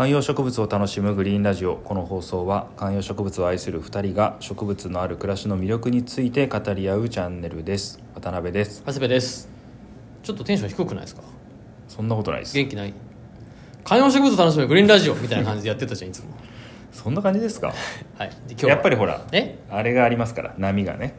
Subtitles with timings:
[0.00, 1.76] 観葉植物を楽しむグリーンラジオ。
[1.76, 8.00] この放送は観葉植物を愛する2人が植物のある暮らしの魅力について語り合うチャンネルです。
[8.14, 8.80] 渡辺です。
[8.86, 9.50] 長谷部です。
[10.22, 11.20] ちょっとテンション低くないですか？
[11.86, 12.56] そんなことないです。
[12.56, 12.94] 元気ない？
[13.84, 16.28] 観葉植物を楽しむグリーンラジオみたいな感じでやってたじゃんいつも。
[16.92, 17.66] そんな感じですか？
[18.16, 18.30] はい。
[18.30, 18.70] で今日は。
[18.70, 19.58] やっぱりほらえ？
[19.68, 21.12] あれがありますから波がね。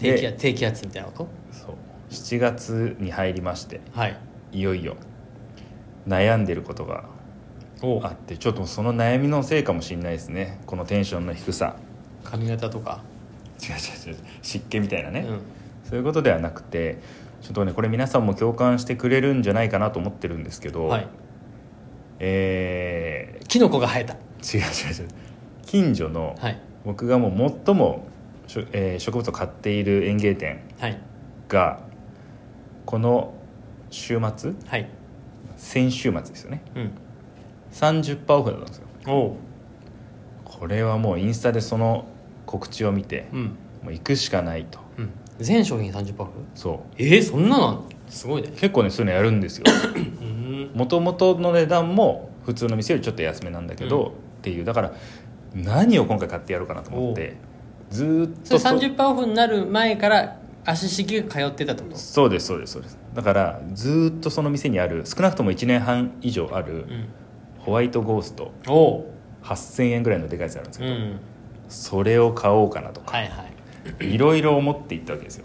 [0.00, 1.74] で低気圧低気圧みたいなこそう。
[2.08, 4.16] 7月に入りましてとはい。
[4.52, 4.96] いよいよ
[6.08, 7.15] 悩んでることがお
[8.02, 10.60] あってちょっとその悩みのせいかもしれないですね。
[10.66, 11.76] このテンションの低さ。
[12.24, 13.02] 髪型とか、
[13.62, 13.68] 違う
[14.08, 14.18] 違う違う。
[14.42, 15.40] 湿気みたいなね、うん。
[15.84, 16.98] そういうことではなくて
[17.42, 21.08] ちょっとねこれ皆さんも共感してくれるんじゃないかなと思ってるんですけど、はい。
[22.18, 24.16] えキノコが生えた。
[24.40, 25.08] ー違う違う違う。
[25.66, 26.60] 近所のはい。
[26.84, 28.06] 僕がもう最も
[28.72, 30.98] えー植物を買っている園芸店はい。
[31.48, 31.80] が
[32.86, 33.34] この
[33.90, 34.54] 週末？
[34.66, 34.88] はい。
[35.56, 36.62] 先週末ですよね。
[36.74, 36.90] うん
[37.76, 38.84] 30%オフだったんですよ。
[39.06, 39.32] おう。
[40.44, 42.06] これはもうインスタでその
[42.46, 43.44] 告知を見てうん。
[43.82, 44.78] もう行くしかないと。
[44.96, 45.10] うん。
[45.38, 46.30] 全商品30%オフ？
[46.54, 46.94] そう。
[46.96, 48.48] えー、そんなのすごいね。
[48.56, 49.64] 結構ねそういうのやるんですよ。
[49.94, 50.70] うん。
[50.74, 54.08] もともとの値段も普通の店よりちょっと安めなんだけど、うん。
[54.08, 54.64] っていう。
[54.64, 54.92] だから
[55.54, 57.36] 何を今回買ってやろうかなと思って
[57.90, 61.96] ずーっそれとそ30%オフになる前から足しげく通ってたってこと？
[61.96, 62.98] そうですそうですそうです。
[63.14, 67.08] だからずーっとその店にある少なくとも1年半以上あるうん
[67.66, 68.52] ホワイトゴースト。
[68.68, 69.04] おう。
[69.42, 71.20] 8000円ぐらいのでかいやつあるんですけど、うん。
[71.68, 73.44] それを買おうかなとか、はいは
[74.00, 74.14] い。
[74.14, 75.44] いろいろ思っていったわけですよ。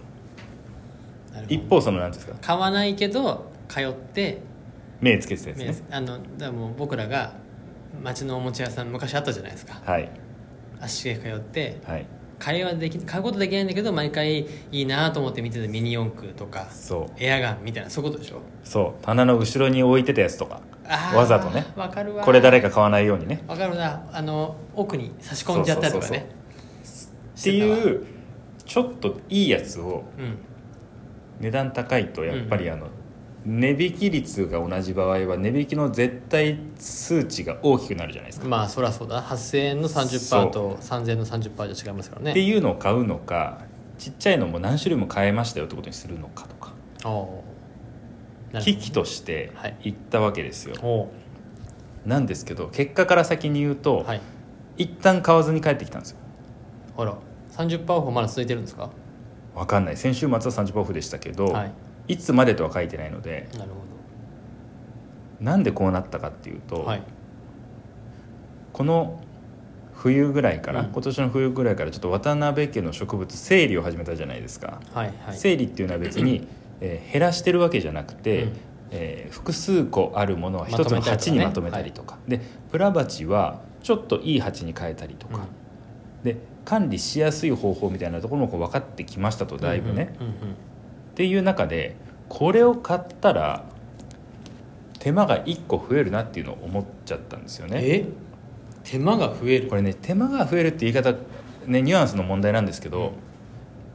[1.50, 2.36] 一方その何ですか？
[2.42, 4.40] 買わないけど通って。
[5.02, 5.76] 目つけてたやつね。
[5.90, 7.34] あのだからもう僕らが
[8.04, 9.82] 町のおもちゃ屋さん昔あったじゃないですか。
[9.84, 10.10] はい。
[10.80, 11.82] 足しげく通って。
[11.86, 12.06] はい。
[12.38, 16.68] 買いはでき買うことできないんだけど毎回いいなと思って見てたミニ四駆とか。
[16.72, 17.24] そう。
[17.24, 17.90] エアガンみたいな。
[17.90, 18.42] そういうことでしょ？
[18.64, 19.04] そう。
[19.04, 20.62] 棚の後ろに置いてたやつとか
[21.16, 21.66] わざとね。
[21.76, 22.24] わかるわ。
[22.24, 23.44] これ誰か買わないようにね。
[23.48, 24.04] わかるな。
[24.12, 26.30] あの奥に差し込んじゃったりとかね。
[27.40, 28.06] っていう
[28.66, 30.38] ちょっといいやつをうん。
[31.40, 32.74] 値段高いとやっぱりうん。
[32.74, 32.88] あの、
[33.46, 39.24] 値引き率が同じ場合は値引きの絶対数値が大きくなるじゃないですか、まあそりゃそうだ。
[39.24, 42.32] 8000円の30%と3000円の30%じゃ違いますからね。
[42.32, 43.62] っていうのを買うのか
[43.98, 46.74] ちっちゃいのも何種類も買えましたよってことにするのかとか。
[47.04, 47.51] おうなるほど
[48.60, 49.78] 危機としてはい。
[49.84, 52.10] 言ったわけですよ、おう。
[52.10, 54.22] なんですけど結果から先に言うと、はい。
[54.78, 56.18] 一旦買わずに帰ってきたんですよ。
[56.96, 57.16] ほら。
[57.52, 58.90] 30%オフまだ続いてるんですか？
[59.56, 59.98] わかんない。
[59.98, 61.72] 先週末は30%オフでしたけど、はい。
[62.14, 63.76] い、つまでとは書いてないのでなるほ
[65.44, 67.04] なんでこうなったかっていうと、どはい。
[68.74, 69.20] この
[69.94, 70.88] 冬ぐらいから、うん。
[70.92, 75.38] 今年の冬ぐらいからちょっと渡辺家の植物整理を始めたじゃないですか、はいはい。
[75.38, 76.48] 整理っていうのは別に、
[76.82, 78.54] えー減らしてるわけじゃなくて、うん。
[78.92, 81.12] えー複数個あるものは一つのまとめたりとか。
[81.12, 85.48] ね鉢にまとめたりとかでプラ鉢はちょっといい鉢に変えたりとか、
[86.24, 90.36] で管理しやすい方法みたいなところもこう分かってきましたとだいぶね、うんうんうん
[91.12, 91.96] っていう中で
[92.30, 93.66] これを買ったら
[95.00, 97.80] 手間が1個増えるなっていうのを思っちゃったんですよね。
[97.84, 98.06] え？
[98.84, 99.68] 手間が増える？
[99.68, 101.14] これね手間が増えるって言い方
[101.66, 103.12] ねニュアンスの問題なんですけど、うん。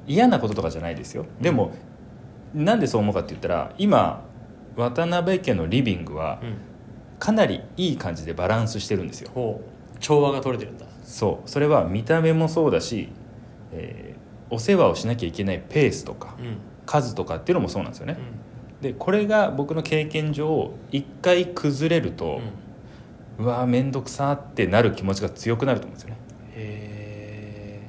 [0.06, 1.24] 嫌なこととかじゃないですよ。
[1.40, 1.72] でも、
[2.56, 4.24] なんでそう思うかって言ったら今
[4.76, 6.56] 渡辺家のリビングはうん。
[7.18, 9.30] かなりいい感じでバランスしてるんですよ。
[9.34, 9.98] ほう。
[10.00, 10.84] 調和が取れてるんだ。
[11.02, 11.48] そう。
[11.48, 13.08] それは見た目もそうだし、
[13.72, 14.16] えー
[14.48, 16.58] お世話をしなきゃいけないペースとかうん。
[16.84, 18.16] 数とかっていうのもそうなんですよね。
[18.18, 18.80] う、ん。
[18.82, 22.40] でこれが僕の経験上一回崩れると、
[23.38, 26.16] うわー面倒くさーってなる気持ちが強くなると思うんですよね
[26.54, 27.80] へ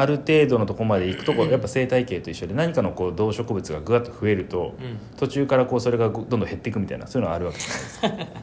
[0.00, 4.98] ある程度のとこまで行くとこうやっぱ生態系と一緒で何かのこう動植物がぐわっと増えるとえうん。
[5.16, 8.30] 途中からこうそれがどんどん減っていくみたいなそういうのがあるわけじゃないです。
[8.30, 8.40] か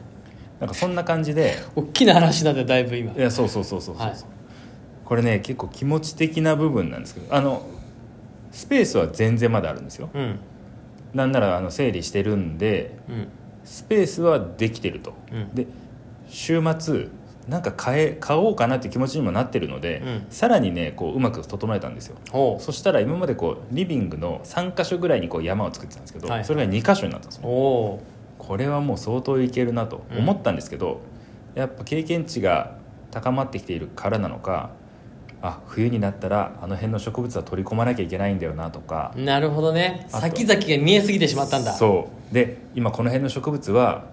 [0.60, 1.56] なんかそんな感じで。
[1.74, 3.12] 大きな話なんだよだいぶ今。
[3.12, 4.16] いやそうそうそうそうそう、はい。
[5.06, 7.66] これね結構気持ち的な部分なんですけどあの
[8.52, 10.10] スペースは全然まだあるんですよ。
[10.12, 10.38] うん。
[11.14, 13.28] なんならあの整理してるんでうん。
[13.64, 15.54] スペースはできてると、うん。
[15.54, 15.66] で
[16.28, 17.08] 週末
[17.48, 20.26] なんか買え買おうかなって気持ちにもなってるので、うん。
[20.30, 22.16] さらにねこううまく整えたんですよ。
[22.30, 26.44] ほそしたら今までこうリビングの3箇所ぐらいにこう山を作ってたんですけど、はい。
[26.44, 28.02] それが2箇所になったんですうよお。
[28.38, 31.00] これはもう相当いけるなと思ったんですけど、
[31.54, 32.76] やっぱ経験値が
[33.10, 34.70] 高まってきているからなのか
[35.40, 40.06] あ冬になったらあの辺の植物は取り込まなきゃいけないんだよなとかおなるほどね。
[40.08, 41.72] 先々が見えすぎてしまったんだ。
[41.72, 42.34] そう。
[42.34, 44.04] で今この辺の植物は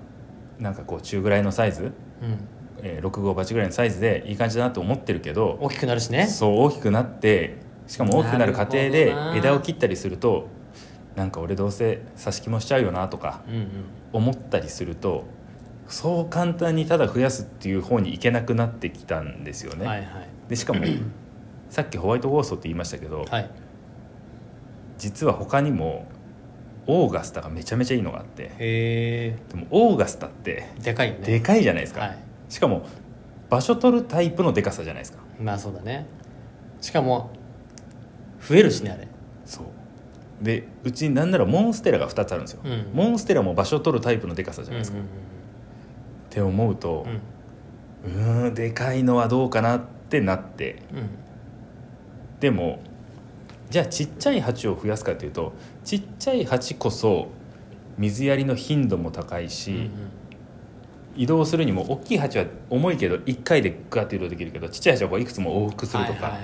[0.59, 1.91] なんかこう中ぐらいのサイズ、
[2.21, 2.47] うん、
[2.81, 6.27] えー6号鉢ぐらいのサイズでいい感じだなと思ってるけど大きくなるしね。
[6.27, 10.47] そう大きくなってしかも大きくなる過程で枝を切ったりすると
[11.15, 13.69] なんか俺どうせ挿し木もしちゃうよなとかうんうん。
[14.13, 15.25] 思ったりすると
[15.87, 19.85] そう簡単にただ増やすっていう方に行けなくなってきたんですよね。
[19.85, 20.07] はいはい。
[20.49, 20.81] でしかも
[21.69, 23.49] さっきホワイトゴーストって言いましたけど、はい。
[24.97, 26.07] 実は他にも
[26.87, 31.25] オーガスタがめちゃめちゃいいのがあってへでもオーガスタってえでかいよね。
[31.25, 32.17] でかいじゃないですか、はい
[32.53, 32.85] しかも
[33.50, 35.23] 場所取るタイプのでかさじゃないですか。
[35.41, 36.05] まあそうだね。
[36.81, 37.31] しかも
[38.47, 39.07] 増えるしねあれ。
[39.44, 39.65] そう。
[40.39, 42.91] でうちなんならモンステラが2つあるんですよ、うん。
[42.94, 45.07] モンステラも場所取るタイプのでかさじゃないですか、うんっ
[46.29, 47.07] て思うと
[48.05, 50.83] うんんでかいのはどうかなってなって。
[50.94, 51.09] うん。
[52.39, 52.81] でも
[53.71, 55.53] じゃあちっちゃい鉢を増やすかというと
[55.83, 57.29] ちっちゃい鉢こそ
[57.97, 59.89] 水やりの頻度も高いし、うんうん
[61.15, 66.38] 移動するにも大きい鉢は重いけど1回でガッと移動できるけどちっちゃい鉢はこういくつも往復するとか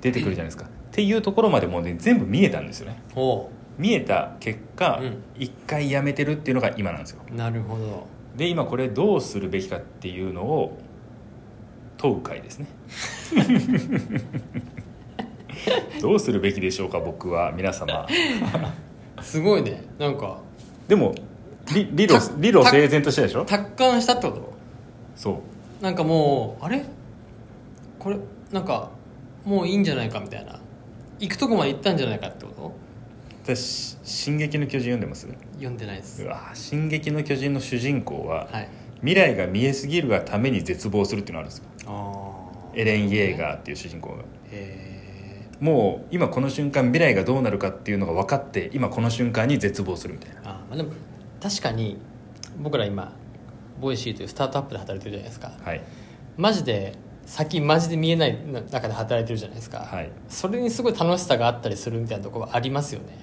[0.00, 3.02] 出てくるじゃないですか、っていうところまでもうね全部見えたんですよね。
[3.14, 5.22] お見えた結果、うん。
[5.36, 7.20] 1回やめてるっていうのが今なんですよ。
[7.30, 8.06] うなるほど。
[8.36, 10.78] で今これどうするべきかっていうのを
[11.96, 12.66] 問う回ですね。
[16.00, 18.06] どうするべきでしょうか僕は皆様。
[19.22, 19.84] すごいね。
[19.98, 20.40] なんか。
[20.86, 21.14] でも
[21.74, 23.44] 理理路た理路整然としてでしょ？
[23.44, 24.52] 達観したってこと？
[25.16, 25.42] そ
[25.80, 25.82] う。
[25.82, 26.84] なんかもうあれ？
[27.98, 28.18] これ
[28.52, 28.90] なんか
[29.44, 30.60] もういいんじゃないかみたいな。
[31.20, 32.72] 行くとこまで行ったんじゃないかってこと？
[33.56, 35.26] 私「進撃の巨人」読んでます？
[35.54, 36.22] 読んでないです。
[36.22, 38.68] うわ「進撃の巨人」の主人公は、はい。
[39.00, 41.90] 未来が見えすぎるがために絶望するっていうのがあるんですよ。
[41.90, 44.24] あエレン・イェーガーっていう主人公が。
[44.50, 50.40] へもう今この瞬間未来がどうなるかっていうのが分かって今この瞬間に絶望するみたいな。
[50.44, 50.90] あまあでも
[51.40, 51.98] 確かに
[52.58, 53.12] 僕ら今
[53.80, 55.52] Voicy というスタートアップで働いてるじゃないですか。
[55.62, 55.82] はい。
[56.36, 56.94] マジで
[57.26, 58.38] 先マジで見えない
[58.70, 60.10] 中で働いてるじゃないですか、はい。
[60.28, 63.18] それにすごい楽しさがあったりするみたいなところありますよね。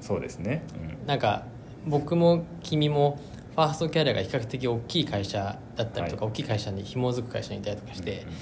[0.00, 0.62] そうですね、
[1.06, 1.44] なんか
[1.86, 3.18] 僕も君も
[3.54, 6.32] ファーストキャリアが比較的大きい会社だったりとか、はい。
[6.32, 8.34] 大きい会社に紐づく会社にいたりとかして、うんうん。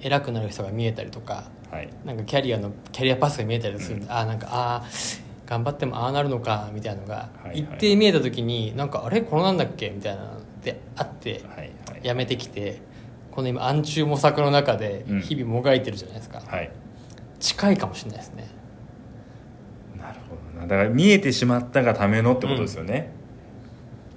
[0.00, 1.88] 偉くなる人が見えたりとかうんはい。
[2.04, 3.96] なんかキャリアのキャリアパスが見えたりする。
[3.96, 4.00] ん。
[4.00, 4.84] で、ああなんかああ
[5.52, 9.20] 頑張ってもああなるのかみたいなのが一定見えた時になんかあれ？
[9.20, 9.90] これなんだっけ？
[9.90, 11.44] みたいなのってあって
[12.02, 12.80] やめてきて
[13.30, 15.20] この今暗中模索の中でうん。
[15.20, 16.72] 日々もがいてるじゃないですか、はい。
[17.38, 18.48] 近いかもしれないですね。
[19.98, 20.66] なるほどな。
[20.66, 23.12] だから見えてしまったがためのってことですよね、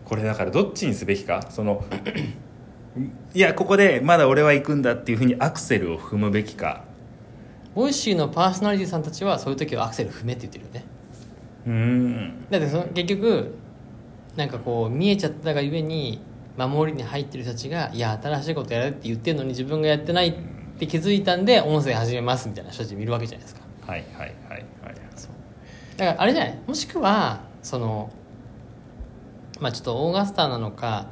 [0.06, 1.46] これだからどっちにすべきか？
[1.50, 1.84] その
[3.34, 6.86] いやここでまだ俺は行くんだっていうふうにアクセルを踏むべきか。
[7.74, 10.86] Voicy のパーソナリティさんたちはそういう時はアクセル踏めって言ってるよね
[11.66, 12.46] うーん。
[12.50, 13.56] だってその結局
[14.36, 16.20] なんかこう見えちゃったがゆえに
[16.58, 20.34] 守りに入ってる人たちがいや新しいことやれって言ってるのに自分がやってないっ
[20.80, 23.62] て気づいたんで音声始めますみたいな人たち見るわけじゃないですか。
[23.88, 24.66] はいはいはいはい。
[25.98, 26.60] だからあれじゃない？
[26.68, 28.12] もしくはその
[29.62, 31.08] まあちょっとオーガスターなのか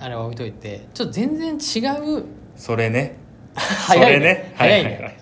[0.00, 1.86] あれは置いといてちょっと全然違
[2.18, 2.24] う
[2.56, 3.16] それね。
[3.54, 4.18] 早いね。
[4.18, 4.52] それね。
[4.56, 5.14] 早いねはははだ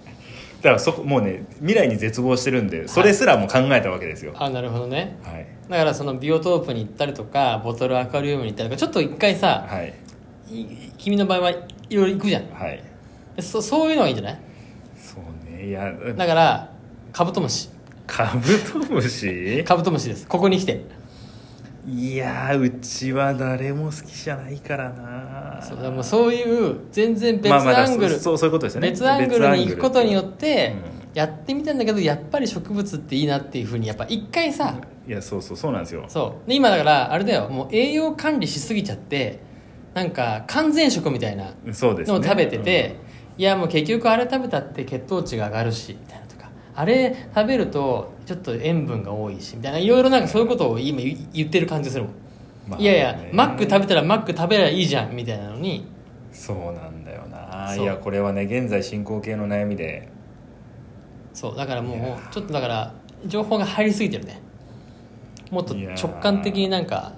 [0.62, 4.32] からそこもうね未来に絶望してるんでそれすらも考えたわけですよ。
[4.36, 5.18] あなるほどね。
[5.22, 5.46] はい。
[5.68, 9.94] だからそのビオトープに行ったりとかボトルアクアリウムに行ったりとかちょっと一回さ、はい。
[10.50, 11.54] い君の場合はい
[11.94, 12.50] ろいろ行くじゃん。
[12.50, 12.82] はい。
[13.36, 14.38] でそそういうのがいいんじゃない？
[14.96, 16.70] そうねいやだから
[17.12, 17.70] カブトムシ。
[18.06, 19.64] カブトムシ？
[19.64, 20.26] カブトムシです。
[20.26, 20.84] ここに来て。
[21.88, 28.90] いやうちは誰も好きじゃないからなそうだからもうそういう全然別まあまだアングル、そうそういうことですよね。
[28.90, 31.00] 別アングルに行くことによっ別てうん。
[31.12, 34.76] やってみたんだけどやっぱり植物っていいなっていうふうにやっぱ一回さ
[35.08, 36.04] いやそうそうそうなんですよ。
[36.06, 36.48] そう。
[36.48, 37.48] で今だからあれだよ。
[37.48, 39.40] もう栄養管理しすぎちゃって
[39.92, 42.14] なんか完全食みたいなそうですね。
[42.14, 42.96] のを食べてて、
[43.36, 46.48] いやもう結局あれ食べたって血糖値が上がるしみたいなとか。
[46.76, 49.78] あれ食べるとちょっと塩分が多いしみたいな。
[49.78, 52.12] いろいろなんかそういうことを今言言ってる感じするもん、
[52.70, 53.30] まあいやいやね。
[53.32, 55.86] マック食べたらマック食べりゃいいじゃんみたいなのに。
[56.32, 57.74] そうなんだよな。
[57.76, 60.08] いやこれはね現在進行形の悩みで。
[61.32, 62.94] そうだからもうちょっとだから
[63.26, 64.40] 情報が入りすぎてるね。
[65.50, 67.12] もっと直感的になんか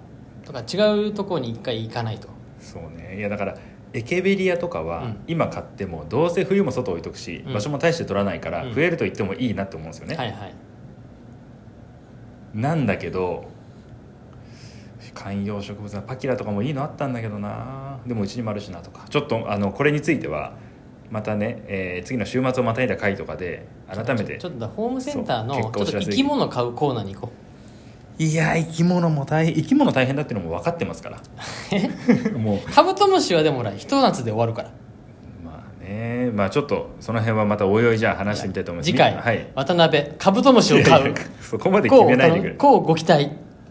[0.44, 2.28] とか違うところに一回行かないと。
[2.58, 3.18] そうね。
[3.18, 3.56] いやだから
[3.92, 5.20] エケベリアとかはうん。
[5.26, 7.52] 今買ってもどうせ冬も外置いとくし、うん。
[7.52, 8.74] 場所も大して取らないからうん。
[8.74, 10.54] 増えると言ってもいいなって思うんですよね、はいはい。
[12.54, 13.51] なんだけど
[15.14, 17.98] 観葉植物はパキラとかもいいのあったんだけどな。
[18.06, 19.04] でもうちにもあるしなとか。
[19.08, 20.54] ちょっとあのこれについては
[21.10, 27.32] またね、えー次の週末をまたいだ回とかで改めてちょっとだホームセンターのちょっと生き物買うコーナーに行こ
[28.18, 31.18] いや生き物も大変生き物大変だっていうのも分かってますから。
[32.38, 32.56] もう。
[32.56, 34.70] うカブトムシはでもほらひと夏で終わるから。
[35.44, 36.30] まあね。
[36.32, 38.90] まあちょっとその辺はまたおいおいじゃあ話してみたいと思います。
[38.90, 39.46] 次回、はい。
[39.54, 41.14] 渡辺カブトムシを買う。
[41.40, 42.54] そこまで決めないでくれ。
[42.54, 43.30] こうご期待